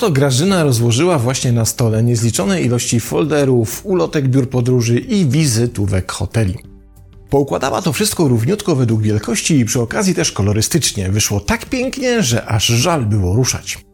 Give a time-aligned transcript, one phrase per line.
[0.00, 6.58] Oto Grażyna rozłożyła właśnie na stole niezliczone ilości folderów, ulotek biur podróży i wizytówek hoteli.
[7.30, 11.10] Poukładała to wszystko równiutko według wielkości i przy okazji też kolorystycznie.
[11.10, 13.89] Wyszło tak pięknie, że aż żal było ruszać.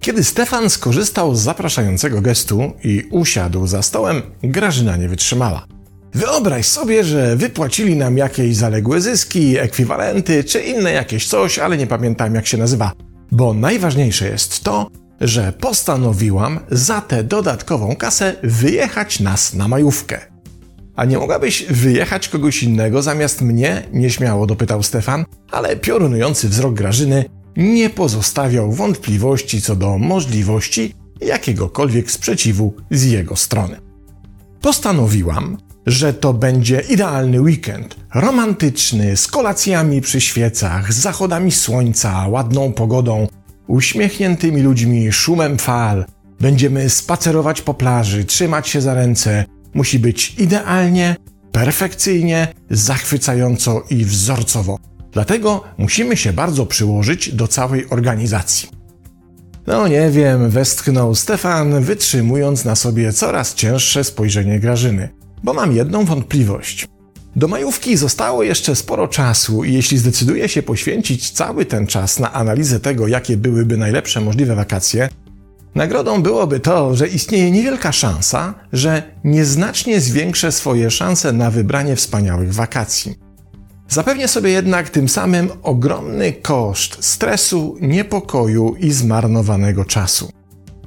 [0.00, 5.66] Kiedy Stefan skorzystał z zapraszającego gestu i usiadł za stołem, Grażyna nie wytrzymała.
[6.14, 11.86] Wyobraź sobie, że wypłacili nam jakieś zaległe zyski, ekwiwalenty czy inne jakieś coś, ale nie
[11.86, 12.92] pamiętam jak się nazywa.
[13.32, 20.20] Bo najważniejsze jest to, że postanowiłam za tę dodatkową kasę wyjechać nas na majówkę.
[20.96, 23.82] A nie mogłabyś wyjechać kogoś innego zamiast mnie?
[23.92, 27.24] Nieśmiało dopytał Stefan, ale piorunujący wzrok Grażyny
[27.60, 33.76] nie pozostawiał wątpliwości co do możliwości jakiegokolwiek sprzeciwu z jego strony.
[34.60, 42.72] Postanowiłam, że to będzie idealny weekend, romantyczny, z kolacjami przy świecach, z zachodami słońca, ładną
[42.72, 43.26] pogodą,
[43.66, 46.04] uśmiechniętymi ludźmi, szumem fal.
[46.40, 49.44] Będziemy spacerować po plaży, trzymać się za ręce.
[49.74, 51.16] Musi być idealnie,
[51.52, 54.89] perfekcyjnie, zachwycająco i wzorcowo.
[55.12, 58.68] Dlatego musimy się bardzo przyłożyć do całej organizacji.
[59.66, 65.08] No nie wiem, westchnął Stefan, wytrzymując na sobie coraz cięższe spojrzenie Grażyny,
[65.42, 66.88] bo mam jedną wątpliwość.
[67.36, 72.32] Do majówki zostało jeszcze sporo czasu i jeśli zdecyduje się poświęcić cały ten czas na
[72.32, 75.08] analizę tego, jakie byłyby najlepsze możliwe wakacje,
[75.74, 82.54] nagrodą byłoby to, że istnieje niewielka szansa, że nieznacznie zwiększę swoje szanse na wybranie wspaniałych
[82.54, 83.29] wakacji.
[83.90, 90.30] Zapewnię sobie jednak tym samym ogromny koszt stresu, niepokoju i zmarnowanego czasu.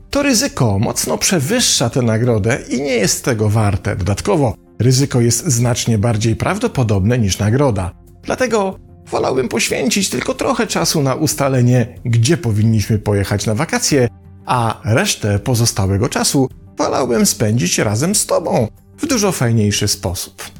[0.10, 3.96] To ryzyko mocno przewyższa tę nagrodę i nie jest tego warte.
[3.96, 7.92] Dodatkowo ryzyko jest znacznie bardziej prawdopodobne niż nagroda.
[8.24, 8.80] Dlatego
[9.12, 14.10] wolałbym poświęcić tylko trochę czasu na ustalenie, gdzie powinniśmy pojechać na wakacje,
[14.46, 18.68] a resztę pozostałego czasu wolałbym spędzić razem z Tobą
[18.98, 20.53] w dużo fajniejszy sposób.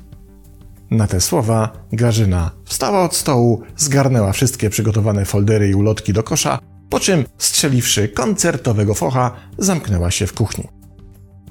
[0.92, 6.60] Na te słowa Grażyna wstała od stołu, zgarnęła wszystkie przygotowane foldery i ulotki do kosza,
[6.90, 10.68] po czym strzeliwszy koncertowego focha, zamknęła się w kuchni.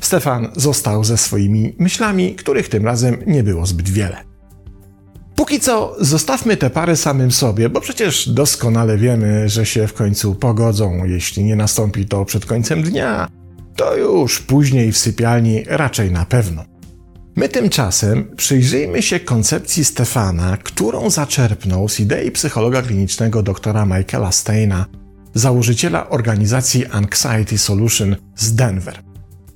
[0.00, 4.16] Stefan został ze swoimi myślami, których tym razem nie było zbyt wiele.
[5.34, 10.34] Póki co zostawmy te pary samym sobie, bo przecież doskonale wiemy, że się w końcu
[10.34, 11.04] pogodzą.
[11.04, 13.28] Jeśli nie nastąpi to przed końcem dnia,
[13.76, 16.71] to już później w sypialni raczej na pewno.
[17.36, 24.86] My tymczasem przyjrzyjmy się koncepcji Stefana, którą zaczerpnął z idei psychologa klinicznego dr Michaela Steina,
[25.34, 29.02] założyciela organizacji Anxiety Solution z Denver.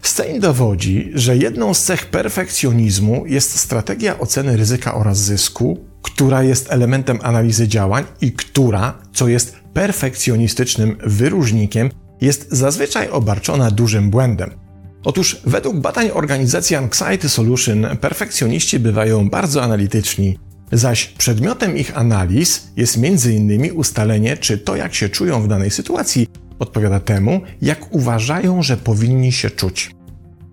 [0.03, 6.73] Stein dowodzi, że jedną z cech perfekcjonizmu jest strategia oceny ryzyka oraz zysku, która jest
[6.73, 14.66] elementem analizy działań i która, co jest perfekcjonistycznym wyróżnikiem, jest zazwyczaj obarczona dużym błędem.
[15.05, 20.39] Otóż według badań organizacji Anxiety Solution perfekcjoniści bywają bardzo analityczni,
[20.73, 23.73] zaś przedmiotem ich analiz jest m.in.
[23.73, 26.27] ustalenie, czy to jak się czują w danej sytuacji
[26.59, 29.91] odpowiada temu, jak uważają, że powinni się czuć.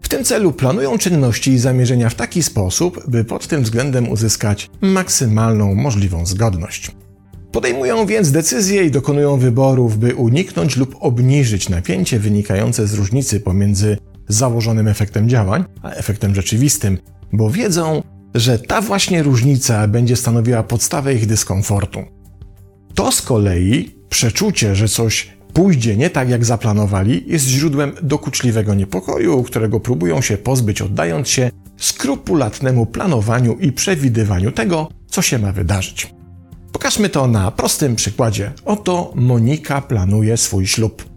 [0.02, 4.70] W tym celu planują czynności i zamierzenia w taki sposób, by pod tym względem uzyskać
[4.82, 6.92] maksymalną możliwą zgodność.
[7.52, 13.98] Podejmują więc decyzje i dokonują wyborów, by uniknąć lub obniżyć napięcie wynikające z różnicy pomiędzy
[14.28, 16.98] założonym efektem działań a efektem rzeczywistym,
[17.34, 18.04] bo wiedzą,
[18.36, 22.00] że ta właśnie różnica będzie stanowiła podstawę ich dyskomfortu.
[22.96, 29.44] To z kolei przeczucie, że coś pójdzie nie tak, jak zaplanowali, jest źródłem dokuczliwego niepokoju,
[29.44, 36.14] którego próbują się pozbyć, oddając się skrupulatnemu planowaniu i przewidywaniu tego, co się ma wydarzyć.
[36.72, 38.52] Pokażmy to na prostym przykładzie.
[38.66, 41.13] Oto Monika planuje swój ślub.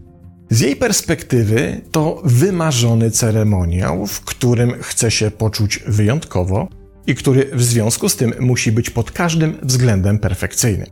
[0.49, 6.67] Z jej perspektywy to wymarzony ceremoniał, w którym chce się poczuć wyjątkowo
[7.07, 10.85] i który w związku z tym musi być pod każdym względem perfekcyjny.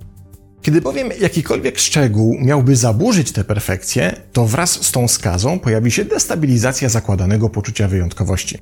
[0.62, 6.06] Kiedy bowiem jakikolwiek szczegół miałby zaburzyć tę perfekcję, to wraz z tą skazą pojawi się
[6.06, 8.58] destabilizacja zakładanego poczucia wyjątkowości.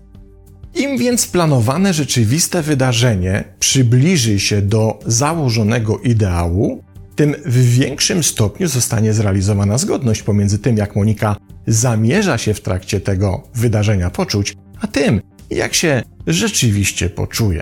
[0.75, 6.83] Im więc planowane rzeczywiste wydarzenie przybliży się do założonego ideału,
[7.15, 11.35] tym w większym stopniu zostanie zrealizowana zgodność pomiędzy tym, jak Monika
[11.67, 17.61] zamierza się w trakcie tego wydarzenia poczuć, a tym, jak się rzeczywiście poczuje.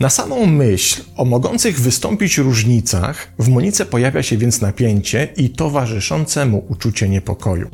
[0.00, 6.46] Na samą myśl o mogących wystąpić różnicach w Monice pojawia się więc napięcie i towarzyszące
[6.46, 7.70] mu uczucie niepokoju.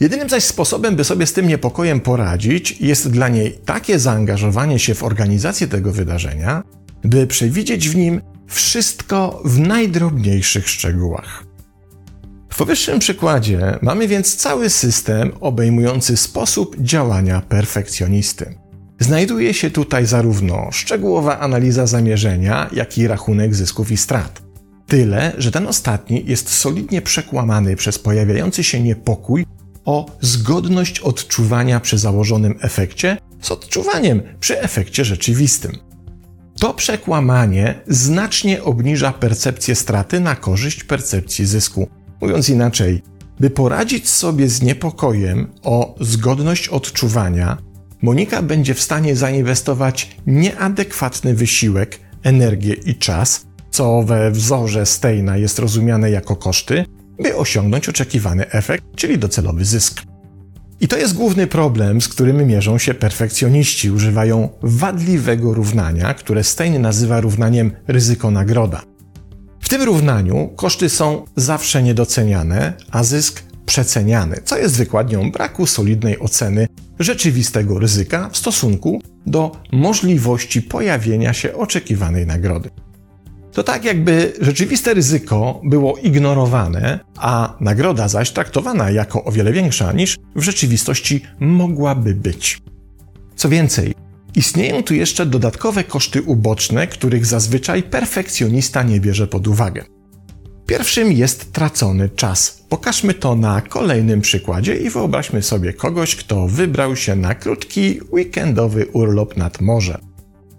[0.00, 4.94] Jedynym zaś sposobem, by sobie z tym niepokojem poradzić, jest dla niej takie zaangażowanie się
[4.94, 6.62] w organizację tego wydarzenia,
[7.04, 11.44] by przewidzieć w nim wszystko w najdrobniejszych szczegółach.
[12.50, 18.54] W powyższym przykładzie mamy więc cały system obejmujący sposób działania perfekcjonisty.
[18.98, 24.42] Znajduje się tutaj zarówno szczegółowa analiza zamierzenia, jak i rachunek zysków i strat.
[24.86, 29.46] Tyle, że ten ostatni jest solidnie przekłamany przez pojawiający się niepokój
[29.84, 35.89] o zgodność odczuwania przy założonym efekcie z odczuwaniem przy efekcie rzeczywistym.
[36.60, 41.88] To przekłamanie znacznie obniża percepcję straty na korzyść percepcji zysku.
[42.20, 43.02] Mówiąc inaczej,
[43.40, 47.56] by poradzić sobie z niepokojem o zgodność odczuwania,
[48.02, 55.58] Monika będzie w stanie zainwestować nieadekwatny wysiłek, energię i czas, co we wzorze Steina jest
[55.58, 56.84] rozumiane jako koszty,
[57.22, 60.02] by osiągnąć oczekiwany efekt, czyli docelowy zysk.
[60.80, 63.90] I to jest główny problem, z którym mierzą się perfekcjoniści.
[63.90, 68.82] Używają wadliwego równania, które Stein nazywa równaniem ryzyko-nagroda.
[69.60, 76.18] W tym równaniu koszty są zawsze niedoceniane, a zysk przeceniany, co jest wykładnią braku solidnej
[76.18, 76.66] oceny
[76.98, 82.70] rzeczywistego ryzyka w stosunku do możliwości pojawienia się oczekiwanej nagrody.
[83.52, 89.92] To tak, jakby rzeczywiste ryzyko było ignorowane, a nagroda zaś traktowana jako o wiele większa
[89.92, 92.58] niż w rzeczywistości mogłaby być.
[93.36, 93.94] Co więcej,
[94.36, 99.84] istnieją tu jeszcze dodatkowe koszty uboczne, których zazwyczaj perfekcjonista nie bierze pod uwagę.
[100.66, 102.64] Pierwszym jest tracony czas.
[102.68, 108.86] Pokażmy to na kolejnym przykładzie i wyobraźmy sobie kogoś, kto wybrał się na krótki weekendowy
[108.86, 109.98] urlop nad morze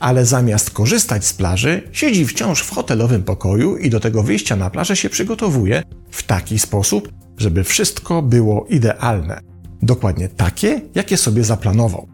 [0.02, 4.70] ale zamiast korzystać z plaży, siedzi wciąż w hotelowym pokoju i do tego wyjścia na
[4.70, 9.42] plażę się przygotowuje w taki sposób, żeby wszystko było idealne.
[9.82, 12.08] Dokładnie takie, jakie sobie zaplanował.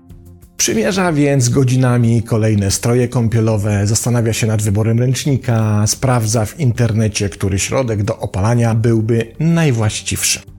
[0.57, 7.59] Przymierza więc godzinami kolejne stroje kąpielowe, zastanawia się nad wyborem ręcznika, sprawdza w internecie, który
[7.59, 10.56] środek do opalania byłby najwłaściwszy.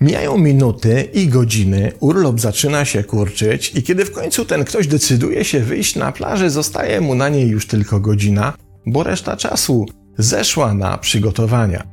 [0.00, 5.44] Mijają minuty i godziny, urlop zaczyna się kurczyć i kiedy w końcu ten ktoś decyduje
[5.44, 8.52] się wyjść na plażę, zostaje mu na niej już tylko godzina,
[8.86, 9.86] bo reszta czasu
[10.18, 11.86] zeszła na przygotowania.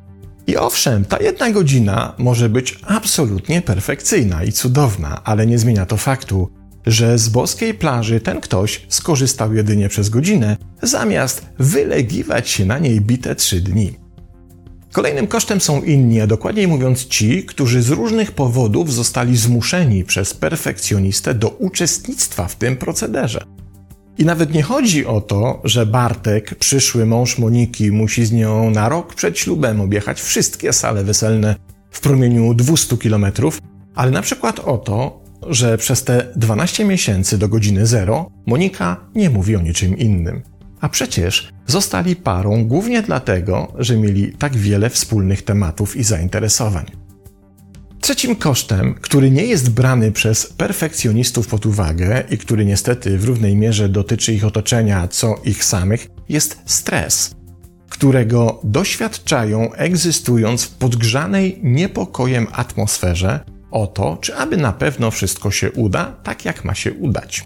[0.47, 5.97] I owszem, ta jedna godzina może być absolutnie perfekcyjna i cudowna, ale nie zmienia to
[5.97, 6.49] faktu,
[6.85, 13.01] że z boskiej plaży ten ktoś skorzystał jedynie przez godzinę, zamiast wylegiwać się na niej
[13.01, 14.04] bite trzy dni.
[14.95, 20.33] Kolejnym kosztem są inni, a dokładniej mówiąc ci, którzy z różnych powodów zostali zmuszeni przez
[20.33, 23.41] perfekcjonistę do uczestnictwa w tym procederze.
[24.17, 28.89] I nawet nie chodzi o to, że Bartek, przyszły mąż Moniki, musi z nią na
[28.89, 31.55] rok przed ślubem objechać wszystkie sale weselne
[31.91, 33.25] w promieniu 200 km,
[33.95, 39.29] ale na przykład o to, że przez te 12 miesięcy do godziny zero Monika nie
[39.29, 40.54] mówi o niczym innym.
[40.81, 46.85] A przecież zostali parą głównie dlatego, że mieli tak wiele wspólnych tematów i zainteresowań.
[48.01, 53.55] Trzecim kosztem, który nie jest brany przez perfekcjonistów pod uwagę i który niestety w równej
[53.55, 57.35] mierze dotyczy ich otoczenia, co ich samych, jest stres,
[57.89, 63.39] którego doświadczają egzystując w podgrzanej niepokojem atmosferze
[63.71, 67.43] o to, czy aby na pewno wszystko się uda tak, jak ma się udać.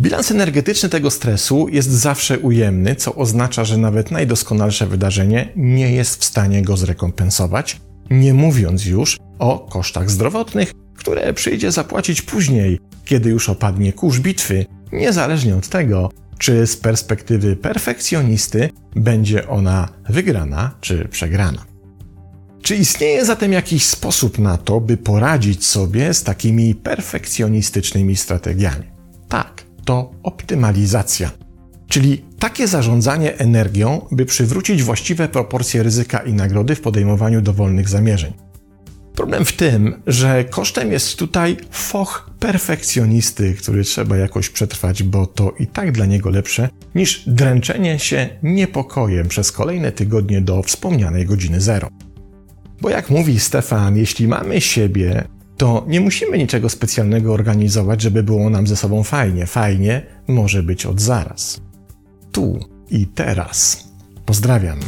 [0.00, 6.20] Bilans energetyczny tego stresu jest zawsze ujemny, co oznacza, że nawet najdoskonalsze wydarzenie nie jest
[6.20, 7.80] w stanie go zrekompensować,
[8.10, 14.66] nie mówiąc już o kosztach zdrowotnych, które przyjdzie zapłacić później, kiedy już opadnie kurz bitwy,
[14.92, 21.64] niezależnie od tego, czy z perspektywy perfekcjonisty będzie ona wygrana czy przegrana.
[22.62, 28.84] Czy istnieje zatem jakiś sposób na to, by poradzić sobie z takimi perfekcjonistycznymi strategiami?
[29.28, 31.30] Tak to optymalizacja,
[31.88, 38.32] czyli takie zarządzanie energią, by przywrócić właściwe proporcje ryzyka i nagrody w podejmowaniu dowolnych zamierzeń.
[39.14, 45.54] Problem w tym, że kosztem jest tutaj foch perfekcjonisty, który trzeba jakoś przetrwać, bo to
[45.58, 51.60] i tak dla niego lepsze niż dręczenie się niepokojem przez kolejne tygodnie do wspomnianej godziny
[51.60, 51.88] zero.
[52.80, 55.24] Bo jak mówi Stefan, jeśli mamy siebie,
[55.56, 59.46] to nie musimy niczego specjalnego organizować, żeby było nam ze sobą fajnie.
[59.46, 61.60] Fajnie może być od zaraz.
[62.32, 62.58] Tu
[62.90, 63.88] i teraz.
[64.26, 64.78] Pozdrawiam.